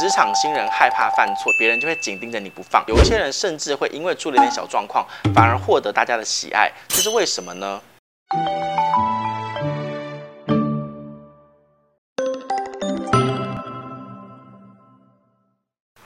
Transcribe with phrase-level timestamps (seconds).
[0.00, 2.82] 职场新人害怕犯错，别人就会紧盯着你不放。
[2.88, 7.78] 有一些人甚至会因为出了一点小状况，反而获得大家的喜爱，这是为什么呢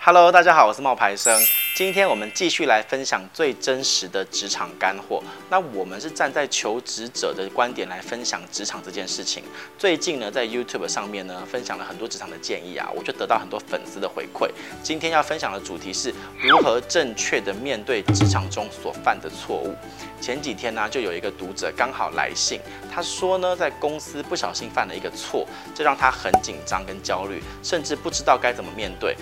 [0.07, 1.35] ？Hello，大家好，我是冒牌生。
[1.75, 5.23] 今天我们继续来分享最真实的职场干货。
[5.49, 9.43] 那我们是站在求职者的观点来分享职场这件事情。
[9.79, 14.51] 最近呢，在 YouTube 上面呢，分享了很多职场的建议啊，我就得到很多粉丝的回馈。
[14.83, 19.75] 今天要分享的主题是如何正确的面对职场中所犯的错误。
[20.21, 22.61] 前几天呢，就有一个读者刚好来信，
[22.95, 29.17] 他说呢，在公司不小心犯了一个错，这让他很紧张跟焦虑，甚至不知道该怎么面对。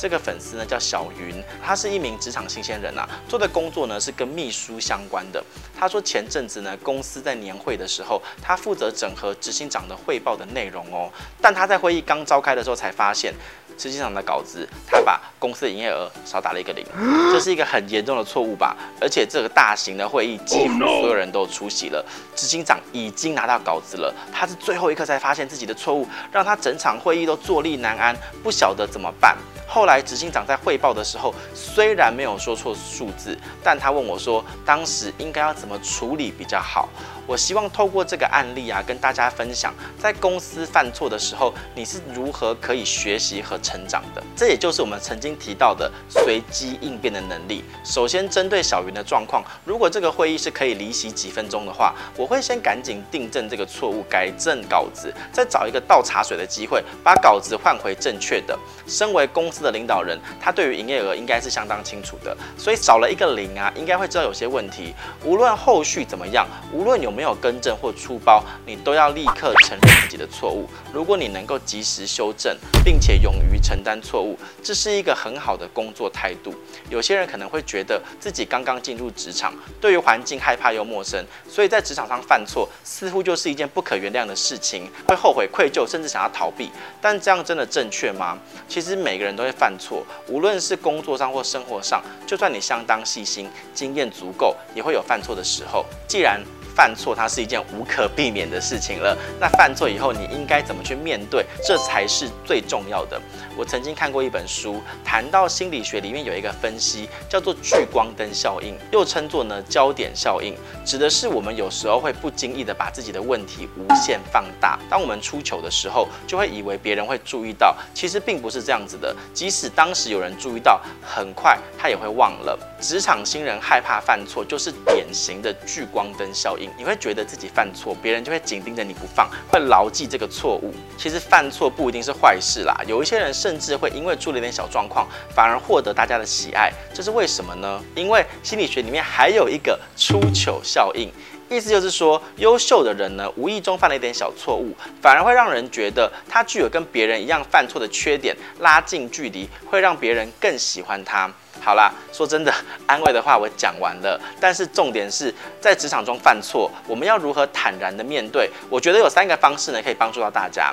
[0.00, 5.44] 这个粉丝呢叫小云，他是一名职场新鲜人啊，做的工作呢是跟秘书相关的。
[5.78, 11.10] 他说前阵子呢，公司在年会的时候，他负责整合执行长的汇报的内容哦。
[11.38, 13.34] 但他在会议刚召开的时候才发现，
[13.76, 16.82] 执行长的稿子他把公司的营业额少打了一个零，
[17.30, 18.74] 这是一个很严重的错误吧？
[19.02, 22.02] 而且这个大型的会议几乎所有人都出席了，
[22.34, 29.36] 执行长已经拿到稿子了，他是最后一刻才发现自己的错误，让他整场会议都坐立难安，不晓得怎么办。
[29.72, 36.88] 后来执行长在汇报的时候，虽然没有说错数字，但他问我说，当时应该要怎么处理比较好？
[37.24, 44.20] 我希望透过这个案例啊，跟大家分享，在公司犯错的时候，你是如何可以学习和成长的。
[44.34, 47.62] 这也就是我们曾经提到的随机应变的能力。
[47.84, 58.58] 首先，针对小云的状况，如果这个会议是可以离席几分钟的话，我会先赶紧订正这个错误，改正稿子，再找一个倒茶水的机会，把稿子换回正确的。
[58.88, 64.94] 身为公司的领导人，他对于营业额应该是相当清楚的，所以少了一个零啊，应该会知道有些问题。
[65.24, 70.68] 无论后续怎么样，无论有没有更正或出包，你都要立刻承认自己的错误。
[70.92, 76.54] 如果你能够及时修正，并且勇于承担错误，这是一个很好的工作态度。
[76.88, 86.70] 有些人可能会觉得自己刚刚进入职场，对于环境害怕又陌生，所以在职场上犯错似乎就是一件不可原谅的事情，会后悔愧疚，甚至想要逃避。
[87.00, 88.38] 但这样真的正确吗？
[88.68, 95.84] 其实每个人都犯错，无论是工作上或生活上，就算你相当细心、经验足够，也会有犯错的时候。
[96.06, 96.40] 既然
[96.74, 99.16] 犯错，它是一件无可避免的事情了。
[99.38, 101.44] 那犯错以后，你应该怎么去面对？
[101.66, 103.20] 这才是最重要的。
[103.56, 110.54] 我曾经看过一本书，谈到心理学里面有一个分析，叫做聚光灯效应，又称作呢焦点效应，
[110.84, 114.78] 指的是我们有时候会不经意的把自己的问题无限放大。
[114.88, 119.14] 当我们出糗的时候，就会以为别人会注意到，其实并不是这样子的。
[119.34, 122.58] 即使当时有人注意到，很快他也会忘了。
[122.80, 130.74] 职场新人害怕犯错，就是典型的聚光灯效应你会觉得自己犯错，别人就会紧盯着你不放，会牢记这个错误。
[130.98, 136.72] 其实犯错不一定是坏事啦，有一些人甚至会因为出了点小状况，反而获得大家的喜爱。
[136.92, 137.82] 这是为什么呢？
[137.94, 141.10] 因为心理学里面还有一个出糗效应，
[141.50, 144.72] 意思就是说，优秀的人呢，无意中犯了一点小错误，
[145.02, 151.28] 反而会让人觉得他具有跟别人一样犯错的缺点，拉近距离，会让别人更喜欢他。
[151.60, 152.54] 好啦，说真的，
[152.86, 154.18] 安慰的话我讲完了。
[154.38, 158.48] 但是重点是在职场中犯错，我们要如何坦然的面对？
[158.70, 160.72] 我觉得有三个方式呢，可以帮助到大家。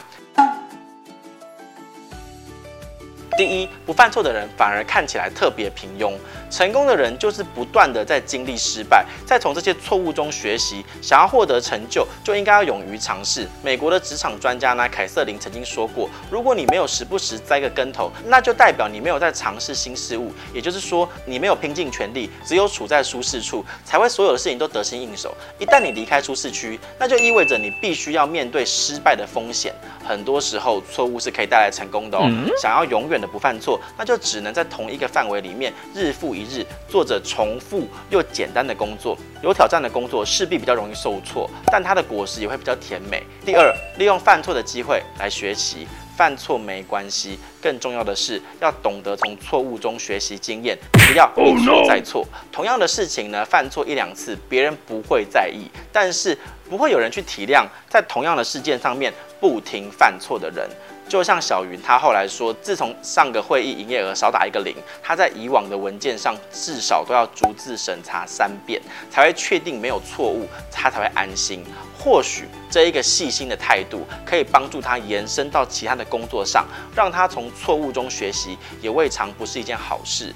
[3.36, 6.14] 第一，不犯错的人反而看起来特别平庸。
[6.50, 10.84] 成功的人就是不断的在经历失败，再从这些错误中学习。
[11.02, 13.48] 想要获得成就，就应该要勇于尝试。
[13.64, 20.32] 美国的职场专家呢，凯瑟琳曾经说过：如果你没有时不时栽个跟头，那就代表你没有在尝试新事物。
[20.54, 25.36] 也就是说，你没有拼尽全力，只有处在舒适处，才会所有的事情都得心应手。
[25.60, 29.74] 一旦你离开舒适区，那就意味着你必须要面对失败的风险。
[30.06, 32.24] 很多时候，错误是可以带来成功的哦。
[32.62, 39.18] 想要永远的不犯错，那就只能在同一个范围里面日复一日做着重复又简单的工作。
[39.44, 43.24] 有挑战的工作势必比较容易受挫，但它的果实也会比较甜美。
[43.46, 45.88] 第二，利用犯错的机会来学习。
[46.18, 52.26] 犯错没关系，更重要的是要懂得从错误中学习经验，不要一错再错。
[52.52, 56.36] 同样的事情呢，犯错一两次，别人不会在意，但是
[56.68, 60.68] 不会有人去体谅在同样的事件上面不停犯错的人。
[61.08, 71.64] 就像小云，他后来说，自从上个会议营业额少打一个零，他在以往的文件上至少都要逐字审查三遍，才会确定没有错误，他才会安心。
[71.98, 76.66] 或许这一个细心的态度，可以帮助他延伸到其他的工作上，
[76.96, 80.34] 让他从错误中学习，也未尝不是一件好事。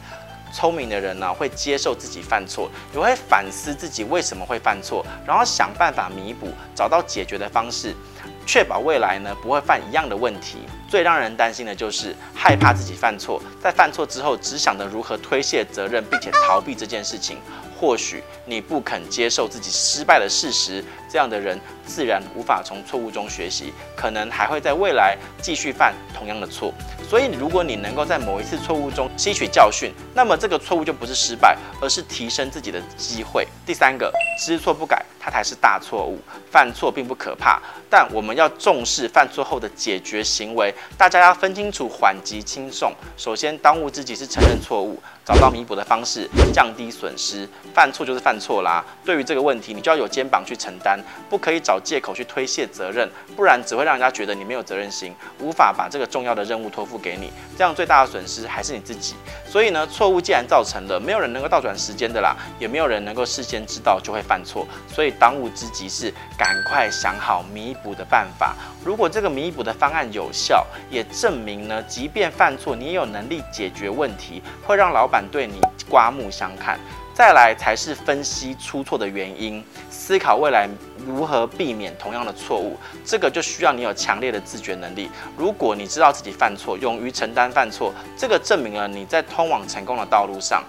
[0.54, 7.96] 聪明的人呢，会接受自己犯错，也会反思自己为什么会犯错，然后想办法弥补，找到解决的方式。
[8.46, 10.60] 确保未来呢不会犯一样的问题。
[10.90, 17.38] 最让人担心的就是害怕自己犯错，在犯错之后只想着如何推卸责任，并且逃避这件事情。
[17.80, 26.72] 或许你不肯接受自己失败的事实，这样的人自然无法从错误中学习，可能还会在未来继续犯同样的错。
[27.10, 33.48] 所以，如果你能够在某一次错误中吸取教训，那么这个错误就不是失败，而是提升自己的机会。
[33.66, 36.20] 第三个，知错不改，它才是大错误。
[36.50, 40.74] 犯错并不可怕，但我们要重视犯错后的解决行为。
[40.98, 42.92] 大家要分清楚缓急轻重。
[43.16, 45.00] 首先，当务之急是承认错误。
[45.24, 47.48] 找到弥补的方式，降低损失。
[47.76, 48.84] 犯错就是犯错啦。
[49.06, 57.32] 对于这个问题，你就要有肩膀去承担，不可以找借口去推卸责任，不然只会让人家觉得你没有责任心，无法把这个重要的任务托付给你。
[57.56, 59.14] 这样最大的损失还是你自己。
[59.48, 64.68] 所以呢，错误既然造成了，没有人能够倒转时间的啦，也没有人能够事先知道就会犯错。
[64.92, 68.56] 所以当务之急是赶快想好弥补的办法。
[68.84, 75.60] 如果这个弥补的方案有效，也证明呢，即便犯错，你也有能力解决问题，会让老板对你
[75.90, 76.80] 刮目相看。
[77.14, 80.68] 再来才是分析出错的原因，思考未来
[81.06, 82.78] 如何避免同样的错误。
[83.06, 85.12] 这个就需要你有强烈的自觉能力。
[85.38, 90.64] 如果你知道自己犯错，勇于承担犯错，这个证明了你在通往成功的道路上。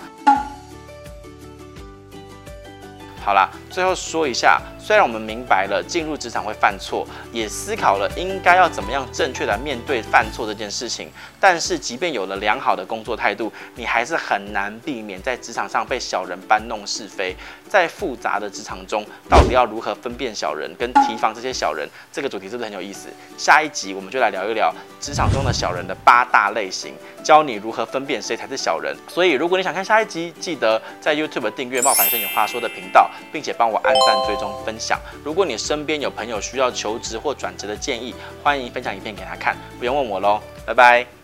[3.24, 4.60] 好啦，最后说一下。
[4.84, 11.08] 虽然我们明白了进入职场会犯错，也思考了应该要怎么样正确的面对犯错这件事情，
[11.38, 17.36] 但是即便有了良好的工作态度，你还是很难避免在职场上被小人搬弄是非。
[17.68, 21.88] 在复杂的职场中，到底要如何分辨小人跟提防这些小人？
[22.12, 23.08] 这个主题是不是很有意思？
[23.38, 26.92] 下一集我们就来聊一聊职场中的小人的八大类型，
[27.22, 28.94] 教你如何分辨谁才是小人。
[29.08, 34.72] 所以，如果你想看下一集，记得在 YouTube 订阅“冒牌生有话说”的频道，并且帮我按赞、追踪、分。
[34.78, 34.98] 享。
[35.24, 38.12] 如果你身边有朋友需要求职或转职的建议，
[38.42, 39.56] 欢迎分享影片给他看。
[39.78, 41.21] 不用问我喽，拜拜。